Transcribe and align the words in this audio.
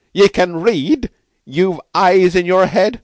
"Ye 0.13 0.29
can 0.29 0.55
read? 0.61 1.11
You've 1.45 1.79
eyes 1.93 2.35
in 2.35 2.47
your 2.47 2.65
head? 2.65 2.99